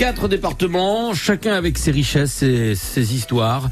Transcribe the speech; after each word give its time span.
quatre 0.00 0.28
départements, 0.28 1.12
chacun 1.12 1.52
avec 1.52 1.76
ses 1.76 1.90
richesses 1.90 2.42
et 2.42 2.74
ses 2.74 3.14
histoires. 3.14 3.68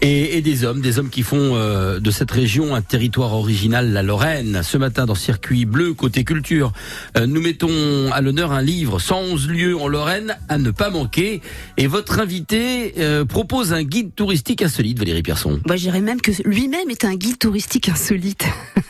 Et, 0.00 0.38
et 0.38 0.40
des 0.40 0.64
hommes, 0.64 0.80
des 0.80 0.98
hommes 0.98 1.10
qui 1.10 1.22
font 1.22 1.56
euh, 1.56 2.00
de 2.00 2.10
cette 2.10 2.30
région 2.30 2.74
un 2.74 2.80
territoire 2.80 3.34
original, 3.34 3.92
la 3.92 4.02
Lorraine. 4.02 4.62
Ce 4.62 4.78
matin, 4.78 5.04
dans 5.04 5.14
Circuit 5.14 5.66
Bleu, 5.66 5.92
côté 5.92 6.24
culture, 6.24 6.72
euh, 7.18 7.26
nous 7.26 7.42
mettons 7.42 8.10
à 8.12 8.22
l'honneur 8.22 8.52
un 8.52 8.62
livre, 8.62 8.98
111 8.98 9.48
lieux 9.48 9.76
en 9.76 9.88
Lorraine 9.88 10.38
à 10.48 10.56
ne 10.56 10.70
pas 10.70 10.88
manquer. 10.88 11.42
Et 11.76 11.86
votre 11.86 12.18
invité 12.18 12.94
euh, 12.96 13.26
propose 13.26 13.74
un 13.74 13.82
guide 13.82 14.14
touristique 14.14 14.62
insolite, 14.62 14.98
Valérie 14.98 15.22
Pierson. 15.22 15.60
Moi, 15.66 15.76
dirais 15.76 16.00
même 16.00 16.22
que 16.22 16.30
lui-même 16.46 16.88
est 16.88 17.04
un 17.04 17.14
guide 17.14 17.38
touristique 17.38 17.90
insolite. 17.90 18.46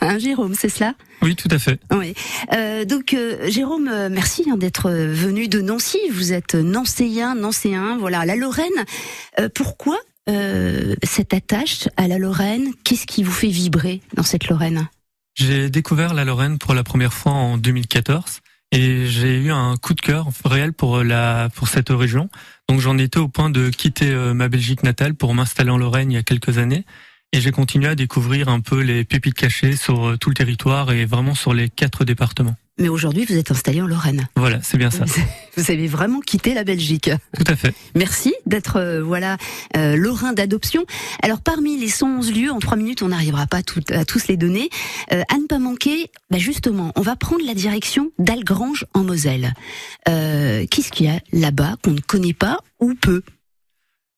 Hein, 0.09 0.19
Jérôme, 0.19 0.55
c'est 0.55 0.69
cela? 0.69 0.95
Oui, 1.21 1.35
tout 1.35 1.47
à 1.51 1.59
fait. 1.59 1.79
Oui. 1.91 2.13
Euh, 2.53 2.85
donc, 2.85 3.13
euh, 3.13 3.49
Jérôme, 3.49 3.87
euh, 3.87 4.09
merci 4.09 4.45
hein, 4.49 4.57
d'être 4.57 4.89
venu 4.89 5.47
de 5.47 5.61
Nancy. 5.61 5.99
Vous 6.11 6.33
êtes 6.33 6.55
nancéen, 6.55 7.35
nancéen, 7.35 7.97
voilà, 7.97 8.25
la 8.25 8.35
Lorraine. 8.35 8.67
Euh, 9.39 9.49
pourquoi 9.53 9.97
cette 11.01 11.33
attache 11.33 11.89
à 11.97 12.07
la 12.07 12.19
Lorraine? 12.19 12.71
Qu'est-ce 12.83 13.07
qui 13.07 13.23
vous 13.23 13.31
fait 13.31 13.47
vibrer 13.47 13.99
dans 14.13 14.21
cette 14.21 14.47
Lorraine? 14.47 14.87
J'ai 15.33 15.71
découvert 15.71 16.13
la 16.13 16.23
Lorraine 16.23 16.59
pour 16.59 16.75
la 16.75 16.83
première 16.83 17.13
fois 17.13 17.31
en 17.31 17.57
2014 17.57 18.41
et 18.71 19.07
j'ai 19.07 19.39
eu 19.39 19.51
un 19.51 19.75
coup 19.77 19.95
de 19.95 20.01
cœur 20.01 20.27
réel 20.45 20.71
pour 20.71 21.03
la 21.03 21.49
pour 21.55 21.67
cette 21.67 21.89
région. 21.89 22.29
Donc 22.67 22.79
j'en 22.79 22.99
étais 22.99 23.17
au 23.17 23.27
point 23.27 23.49
de 23.49 23.71
quitter 23.71 24.13
ma 24.35 24.49
Belgique 24.49 24.83
natale 24.83 25.15
pour 25.15 25.33
m'installer 25.33 25.71
en 25.71 25.79
Lorraine 25.79 26.11
il 26.11 26.13
y 26.13 26.19
a 26.19 26.23
quelques 26.23 26.59
années 26.59 26.85
et 27.31 27.41
j'ai 27.41 27.51
continué 27.51 27.87
à 27.87 27.95
découvrir 27.95 28.49
un 28.49 28.59
peu 28.59 28.81
les 28.81 29.03
pépites 29.03 29.35
cachées 29.35 29.75
sur 29.75 30.07
euh, 30.09 30.17
tout 30.17 30.29
le 30.29 30.35
territoire 30.35 30.91
et 30.91 31.05
vraiment 31.05 31.35
sur 31.35 31.53
les 31.53 31.69
quatre 31.69 32.03
départements. 32.05 32.55
Mais 32.81 32.87
aujourd'hui, 32.87 33.25
vous 33.25 33.35
êtes 33.35 33.51
installé 33.51 33.81
en 33.81 33.87
Lorraine. 33.87 34.29
Voilà, 34.37 34.59
c'est 34.63 34.77
bien 34.77 34.89
ça. 34.89 35.03
Vous 35.57 35.69
avez 35.69 35.87
vraiment 35.87 36.21
quitté 36.21 36.53
la 36.53 36.63
Belgique. 36.63 37.09
Tout 37.35 37.43
à 37.51 37.57
fait. 37.57 37.75
Merci 37.93 38.33
d'être 38.45 38.77
euh, 38.77 39.03
voilà 39.03 39.35
euh, 39.75 39.97
lorrain 39.97 40.31
d'adoption. 40.31 40.85
Alors 41.21 41.41
parmi 41.41 41.77
les 41.77 41.89
111 41.89 42.33
lieux, 42.33 42.51
en 42.51 42.59
trois 42.59 42.77
minutes, 42.77 43.01
on 43.03 43.09
n'arrivera 43.09 43.47
pas 43.47 43.63
tout- 43.63 43.81
à 43.89 44.05
tous 44.05 44.27
les 44.29 44.37
donner. 44.37 44.69
Euh, 45.11 45.21
à 45.29 45.37
ne 45.37 45.45
pas 45.45 45.59
manquer, 45.59 46.09
bah 46.31 46.37
justement, 46.37 46.93
on 46.95 47.01
va 47.01 47.17
prendre 47.17 47.45
la 47.45 47.53
direction 47.53 48.11
d'Algrange 48.17 48.85
en 48.93 49.03
Moselle. 49.03 49.53
Euh, 50.07 50.65
Qu'est-ce 50.71 50.91
qu'il 50.91 51.07
y 51.07 51.09
a 51.09 51.19
là-bas 51.33 51.75
qu'on 51.83 51.91
ne 51.91 51.99
connaît 51.99 52.33
pas 52.33 52.59
ou 52.79 52.93
peu? 52.95 53.23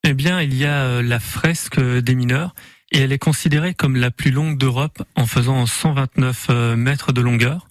Eh 0.07 0.13
bien, 0.13 0.39
il 0.39 0.53
y 0.55 0.65
a 0.65 0.83
euh, 0.83 1.01
la 1.01 1.19
fresque 1.19 1.79
des 1.79 2.13
mineurs 2.15 2.53
et 2.91 2.99
elle 2.99 3.11
est 3.11 3.19
considérée 3.19 3.73
comme 3.73 3.95
la 3.95 4.11
plus 4.11 4.31
longue 4.31 4.57
d'Europe 4.57 5.03
en 5.15 5.25
faisant 5.25 5.65
129 5.65 6.47
euh, 6.49 6.75
mètres 6.75 7.13
de 7.13 7.21
longueur. 7.21 7.67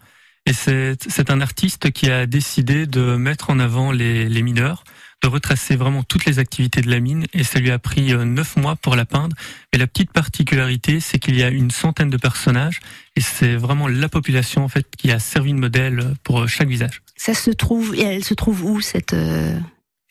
Et 0.47 0.53
c'est 0.53 1.31
un 1.31 1.41
artiste 1.41 1.91
qui 1.93 2.11
a 2.11 2.27
décidé 2.27 2.87
de 2.87 3.17
mettre 3.17 3.51
en 3.51 3.61
avant 3.61 3.93
les, 3.93 4.43
mineurs, 4.43 4.85
de 5.23 5.29
retracer 5.29 5.77
vraiment 5.77 6.03
toutes 6.03 6.25
les 6.25 6.39
activités 6.39 6.81
de 6.81 6.91
la 6.91 6.99
mine 6.99 7.27
et 7.35 7.45
ça 7.45 7.61
lui 7.61 7.71
a 7.71 7.79
pris 7.79 8.13
euh, 8.13 8.25
neuf 8.25 8.57
mois 8.57 8.75
pour 8.75 8.97
la 8.97 9.05
peindre. 9.05 9.37
Et 9.73 9.79
la 9.79 9.87
petite 9.87 10.13
particularité, 10.13 10.99
c'est 10.99 11.19
qu'il 11.19 11.37
y 11.37 11.43
a 11.43 11.51
une 11.51 11.71
centaine 11.71 12.09
de 12.09 12.17
personnages 12.17 12.81
et 13.17 13.21
c'est 13.21 13.55
vraiment 13.55 13.87
la 13.87 14.09
population 14.09 14.65
en 14.65 14.69
fait 14.69 14.87
qui 14.97 15.13
a 15.13 15.19
servi 15.19 15.53
de 15.53 15.59
modèle 15.59 16.15
pour 16.25 16.41
euh, 16.41 16.47
chaque 16.47 16.69
visage. 16.69 17.03
Ça 17.17 17.35
se 17.35 17.51
trouve, 17.51 17.95
et 17.95 18.03
elle 18.03 18.25
se 18.25 18.35
trouve 18.35 18.65
où 18.65 18.81
cette 18.81 19.15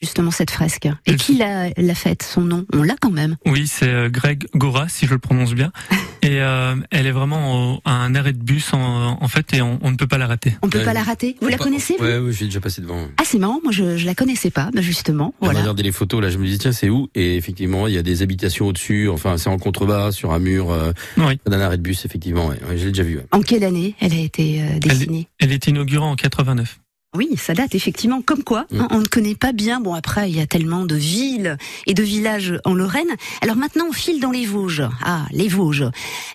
justement 0.00 0.30
cette 0.30 0.50
fresque 0.50 0.86
Et 0.86 0.90
Elle 1.06 1.16
qui 1.16 1.36
l'a 1.36 1.70
l'a 1.76 1.94
faite 1.94 2.22
Son 2.22 2.40
nom? 2.42 2.64
On 2.72 2.82
l'a 2.82 2.94
quand 3.00 3.10
même. 3.10 3.36
Oui, 3.46 3.66
c'est 3.66 3.88
euh, 3.88 4.08
Greg 4.08 4.46
Gora, 4.54 4.88
si 4.88 5.06
je 5.06 5.12
le 5.12 5.18
prononce 5.18 5.54
bien. 5.54 5.72
Et 6.22 6.40
euh, 6.42 6.74
elle 6.90 7.06
est 7.06 7.12
vraiment 7.12 7.74
au- 7.76 7.80
à 7.86 7.92
un 7.92 8.14
arrêt 8.14 8.32
de 8.34 8.42
bus 8.42 8.74
en, 8.74 9.16
en 9.22 9.28
fait, 9.28 9.54
et 9.54 9.62
on, 9.62 9.78
on 9.80 9.90
ne 9.90 9.96
peut 9.96 10.06
pas 10.06 10.18
la 10.18 10.26
rater. 10.26 10.52
On 10.62 10.68
peut 10.68 10.78
Ouais. 10.80 10.84
pas 10.84 10.92
la 10.92 11.02
rater? 11.02 11.36
Vous 11.40 11.48
la 11.48 11.56
Pas- 11.56 11.64
connaissez 11.64 11.96
vous? 11.98 12.04
Ouais, 12.04 12.18
oui, 12.18 12.32
j'ai 12.34 12.44
déjà 12.44 12.60
passé 12.60 12.82
devant. 12.82 13.08
Ah 13.16 13.22
c'est 13.24 13.38
marrant, 13.38 13.58
moi 13.62 13.72
je, 13.72 13.96
je 13.96 14.04
la 14.04 14.14
connaissais 14.14 14.50
pas, 14.50 14.68
bah, 14.74 14.82
justement. 14.82 15.32
J'ai 15.40 15.46
Voilà. 15.46 15.60
regardé 15.60 15.82
les 15.82 15.92
photos, 15.92 16.20
là, 16.20 16.28
je 16.28 16.36
me 16.36 16.46
dis, 16.46 16.58
tiens, 16.58 16.72
c'est 16.72 16.90
où? 16.90 17.08
Et 17.14 17.36
effectivement, 17.36 17.86
il 17.86 17.94
y 17.94 17.98
a 17.98 18.02
des 18.02 18.20
habitations 18.22 18.66
au-dessus, 18.66 19.08
enfin, 19.08 19.38
c'est 19.38 19.48
en 19.48 19.56
contrebas, 19.58 20.12
sur 20.12 20.32
un 20.32 20.38
mur, 20.38 20.70
euh, 20.70 20.92
Oui. 21.16 21.38
d'un 21.46 21.60
arrêt 21.60 21.78
de 21.78 21.82
bus, 21.82 22.04
effectivement, 22.04 22.48
ouais, 22.48 22.58
ouais, 22.68 22.76
je 22.76 22.84
l'ai 22.84 22.90
déjà 22.92 23.02
vu. 23.02 23.16
ouais. 23.16 23.26
En 23.32 23.40
quelle 23.40 23.64
année 23.64 23.94
elle 24.00 24.12
a 24.12 24.18
été 24.20 24.60
euh, 24.62 24.78
dessinée? 24.78 25.26
Elle 25.38 25.52
est 25.52 25.66
inaugurée 25.68 26.04
en 26.04 26.16
89. 26.16 26.80
Oui, 27.16 27.28
ça 27.36 27.54
date 27.54 27.74
effectivement. 27.74 28.22
Comme 28.22 28.44
quoi, 28.44 28.66
Mm. 28.70 28.80
hein, 28.80 28.88
on 28.92 29.00
ne 29.00 29.06
connaît 29.06 29.34
pas 29.34 29.52
bien. 29.52 29.80
Bon, 29.80 29.94
après, 29.94 30.30
il 30.30 30.36
y 30.36 30.40
a 30.40 30.46
tellement 30.46 30.84
de 30.84 30.94
villes 30.94 31.56
et 31.86 31.94
de 31.94 32.02
villages 32.02 32.54
en 32.64 32.72
Lorraine. 32.74 33.08
Alors 33.42 33.56
maintenant, 33.56 33.86
on 33.88 33.92
file 33.92 34.20
dans 34.20 34.30
les 34.30 34.46
Vosges. 34.46 34.84
Ah, 35.04 35.26
les 35.32 35.48
Vosges. 35.48 35.84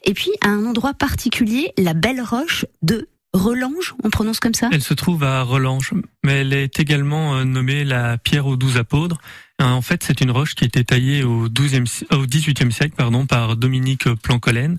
Et 0.03 0.13
puis, 0.13 0.31
à 0.41 0.49
un 0.49 0.65
endroit 0.65 0.93
particulier, 0.93 1.71
la 1.77 1.93
Belle 1.93 2.21
Roche 2.21 2.65
de 2.81 3.07
Relange. 3.33 3.93
On 4.03 4.09
prononce 4.09 4.39
comme 4.39 4.53
ça? 4.53 4.69
Elle 4.71 4.83
se 4.83 4.93
trouve 4.93 5.23
à 5.23 5.41
Relange, 5.43 5.91
mais 6.23 6.41
elle 6.41 6.53
est 6.53 6.79
également 6.79 7.35
euh, 7.35 7.43
nommée 7.43 7.83
la 7.83 8.17
pierre 8.17 8.47
aux 8.47 8.55
douze 8.57 8.77
apôtres. 8.77 9.17
Euh, 9.61 9.65
En 9.65 9.81
fait, 9.81 10.03
c'est 10.03 10.19
une 10.21 10.31
roche 10.31 10.55
qui 10.55 10.63
a 10.65 10.67
été 10.67 10.83
taillée 10.85 11.23
au, 11.23 11.47
12e, 11.49 11.85
si- 11.85 12.05
au 12.11 12.25
18e 12.25 12.71
siècle 12.71 12.95
pardon, 12.97 13.25
par 13.25 13.55
Dominique 13.57 14.09
Plancolène. 14.23 14.77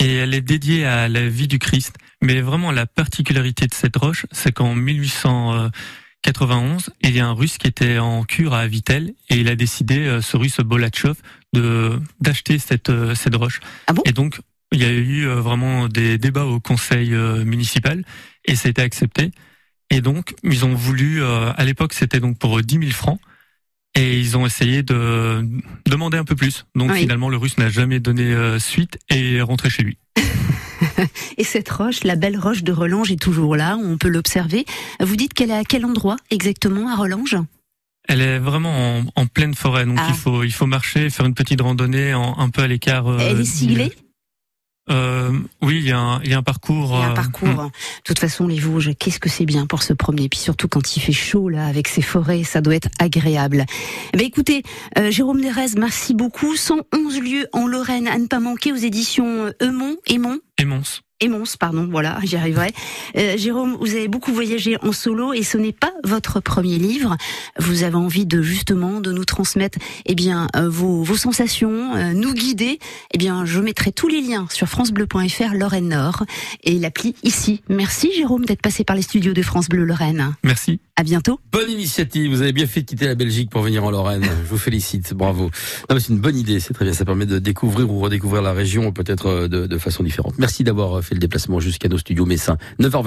Et 0.00 0.16
elle 0.16 0.34
est 0.34 0.40
dédiée 0.40 0.86
à 0.86 1.08
la 1.08 1.28
vie 1.28 1.46
du 1.48 1.58
Christ. 1.58 1.96
Mais 2.22 2.40
vraiment, 2.40 2.70
la 2.72 2.86
particularité 2.86 3.66
de 3.66 3.74
cette 3.74 3.96
roche, 3.96 4.24
c'est 4.32 4.52
qu'en 4.52 4.74
1891, 4.74 6.90
il 7.02 7.14
y 7.14 7.20
a 7.20 7.26
un 7.26 7.32
Russe 7.32 7.58
qui 7.58 7.68
était 7.68 7.98
en 7.98 8.24
cure 8.24 8.54
à 8.54 8.66
Vitel 8.66 9.12
et 9.28 9.36
il 9.36 9.48
a 9.48 9.56
décidé, 9.56 10.06
euh, 10.06 10.22
ce 10.22 10.36
Russe 10.36 10.60
Bolatchov, 10.60 11.16
de 11.52 12.00
d'acheter 12.20 12.58
cette 12.58 12.90
euh, 12.90 13.14
cette 13.14 13.36
roche. 13.36 13.60
Ah 13.86 13.92
bon? 13.92 14.02
Et 14.04 14.12
donc, 14.12 14.40
il 14.72 14.80
y 14.80 14.84
a 14.84 14.90
eu 14.90 15.26
euh, 15.26 15.40
vraiment 15.40 15.88
des 15.88 16.18
débats 16.18 16.46
au 16.46 16.58
conseil 16.60 17.10
municipal 17.10 18.04
et 18.44 18.56
ça 18.56 18.68
a 18.68 18.70
été 18.70 18.82
accepté. 18.82 19.30
Et 19.90 20.00
donc, 20.00 20.34
ils 20.42 20.64
ont 20.64 20.74
voulu, 20.74 21.22
à 21.22 21.62
l'époque, 21.64 21.92
c'était 21.92 22.18
donc 22.18 22.38
pour 22.38 22.60
10 22.60 22.78
000 22.78 22.90
francs. 22.90 23.20
Et 23.96 24.18
ils 24.18 24.36
ont 24.36 24.44
essayé 24.44 24.82
de 24.82 25.46
demander 25.86 26.18
un 26.18 26.24
peu 26.24 26.34
plus. 26.34 26.66
Donc 26.74 26.90
Oui. 26.90 27.00
finalement, 27.00 27.28
le 27.28 27.36
russe 27.36 27.58
n'a 27.58 27.68
jamais 27.70 28.00
donné 28.00 28.22
euh, 28.32 28.58
suite 28.58 28.98
et 29.08 29.36
est 29.36 29.42
rentré 29.42 29.70
chez 29.70 29.82
lui. 29.84 29.98
Et 31.38 31.44
cette 31.44 31.68
roche, 31.70 32.04
la 32.04 32.16
Belle 32.16 32.36
Roche 32.38 32.62
de 32.62 32.72
Relange, 32.72 33.10
est 33.12 33.20
toujours 33.20 33.56
là. 33.56 33.76
On 33.82 33.96
peut 33.96 34.08
l'observer. 34.08 34.64
Vous 35.00 35.16
dites 35.16 35.32
qu'elle 35.34 35.50
est 35.50 35.56
à 35.56 35.64
quel 35.64 35.84
endroit 35.84 36.16
exactement 36.30 36.88
à 36.92 36.96
Relange? 36.96 37.36
Elle 38.08 38.20
est 38.20 38.38
vraiment 38.38 38.98
en, 38.98 39.04
en 39.16 39.26
pleine 39.26 39.54
forêt, 39.54 39.86
donc 39.86 39.96
Ah. 39.98 40.06
il 40.10 40.14
faut 40.14 40.42
il 40.44 40.52
faut 40.52 40.66
marcher, 40.66 41.08
faire 41.08 41.24
une 41.24 41.32
petite 41.34 41.60
randonnée 41.62 42.12
en- 42.14 42.38
un 42.38 42.50
peu 42.50 42.62
à 42.62 42.66
l'écart. 42.66 43.06
euh, 43.08 43.16
Elle 43.18 43.40
est 43.40 43.44
siglée? 43.44 43.92
Euh, 44.90 45.30
Oui, 45.62 45.78
il 45.78 45.88
y 45.88 45.92
a 45.92 45.98
un, 45.98 46.22
il 46.22 46.30
y 46.30 46.34
a 46.34 46.38
un 46.38 46.42
parcours. 46.42 46.90
Il 46.94 47.00
y 47.00 47.02
a 47.02 47.06
un 47.06 47.10
euh, 47.12 47.14
parcours. 47.14 47.48
De 47.48 47.70
toute 48.04 48.18
façon, 48.18 48.46
les 48.46 48.58
Vosges, 48.58 48.94
qu'est-ce 48.98 49.18
que 49.18 49.28
c'est 49.28 49.46
bien 49.46 49.66
pour 49.66 49.82
se 49.82 49.92
promener. 49.92 50.28
Puis 50.28 50.38
surtout 50.40 50.68
quand 50.68 50.96
il 50.96 51.00
fait 51.00 51.12
chaud, 51.12 51.48
là, 51.48 51.66
avec 51.66 51.88
ces 51.88 52.02
forêts, 52.02 52.44
ça 52.44 52.60
doit 52.60 52.74
être 52.74 52.88
agréable. 52.98 53.64
Eh 54.12 54.16
ben, 54.16 54.26
écoutez, 54.26 54.62
euh, 54.98 55.10
Jérôme 55.10 55.40
Derez, 55.40 55.74
merci 55.78 56.14
beaucoup. 56.14 56.56
111 56.56 57.20
lieux 57.20 57.48
en 57.52 57.66
Lorraine 57.66 58.08
à 58.08 58.18
ne 58.18 58.26
pas 58.26 58.40
manquer 58.40 58.72
aux 58.72 58.76
éditions 58.76 59.46
euh, 59.46 59.52
Eumont, 59.62 59.96
Aimont. 60.06 60.38
Émons. 60.58 60.82
Émons, 61.24 61.44
pardon, 61.58 61.88
voilà, 61.90 62.18
j'y 62.22 62.36
arriverai. 62.36 62.72
Euh, 63.16 63.38
Jérôme, 63.38 63.78
vous 63.80 63.92
avez 63.92 64.08
beaucoup 64.08 64.32
voyagé 64.34 64.76
en 64.82 64.92
solo 64.92 65.32
et 65.32 65.42
ce 65.42 65.56
n'est 65.56 65.72
pas 65.72 65.92
votre 66.04 66.38
premier 66.40 66.76
livre. 66.76 67.16
Vous 67.58 67.82
avez 67.82 67.94
envie 67.94 68.26
de 68.26 68.42
justement 68.42 69.00
de 69.00 69.10
nous 69.10 69.24
transmettre, 69.24 69.78
eh 70.04 70.14
bien, 70.14 70.48
euh, 70.54 70.68
vos, 70.68 71.02
vos 71.02 71.16
sensations, 71.16 71.94
euh, 71.96 72.12
nous 72.12 72.34
guider. 72.34 72.78
Eh 73.14 73.18
bien, 73.18 73.46
je 73.46 73.58
mettrai 73.60 73.90
tous 73.90 74.08
les 74.08 74.20
liens 74.20 74.46
sur 74.50 74.68
francebleu.fr 74.68 75.54
Lorraine 75.54 75.88
Nord 75.88 76.24
et 76.62 76.78
l'appli 76.78 77.14
ici. 77.22 77.62
Merci 77.70 78.12
Jérôme 78.14 78.44
d'être 78.44 78.60
passé 78.60 78.84
par 78.84 78.96
les 78.96 79.02
studios 79.02 79.32
de 79.32 79.42
France 79.42 79.70
Bleu 79.70 79.84
Lorraine. 79.84 80.34
Merci. 80.42 80.78
À 80.96 81.02
bientôt. 81.02 81.40
Bonne 81.50 81.70
initiative, 81.70 82.30
vous 82.30 82.42
avez 82.42 82.52
bien 82.52 82.68
fait 82.68 82.82
de 82.82 82.86
quitter 82.86 83.06
la 83.06 83.16
Belgique 83.16 83.50
pour 83.50 83.62
venir 83.62 83.82
en 83.82 83.90
Lorraine. 83.90 84.22
Je 84.22 84.48
vous 84.48 84.58
félicite, 84.58 85.12
bravo. 85.12 85.50
C'est 85.90 86.08
une 86.10 86.20
bonne 86.20 86.36
idée, 86.36 86.60
c'est 86.60 86.72
très 86.72 86.84
bien, 86.84 86.94
ça 86.94 87.04
permet 87.04 87.26
de 87.26 87.40
découvrir 87.40 87.90
ou 87.90 87.98
redécouvrir 87.98 88.42
la 88.42 88.52
région 88.52 88.92
peut-être 88.92 89.48
de, 89.48 89.66
de 89.66 89.78
façon 89.78 90.04
différente. 90.04 90.34
Merci 90.38 90.62
d'avoir 90.62 91.02
fait 91.02 91.13
le 91.14 91.20
déplacement 91.20 91.60
jusqu'à 91.60 91.88
nos 91.88 91.98
studios 91.98 92.26
Messin. 92.26 92.58
9h20. 92.80 93.02